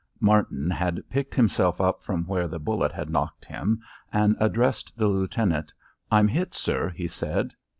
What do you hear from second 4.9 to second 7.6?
the lieutenant. "I'm hit, sir," he said.